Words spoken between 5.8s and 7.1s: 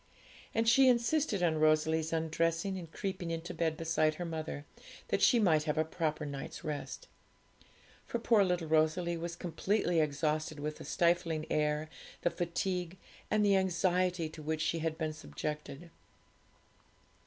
proper night's rest.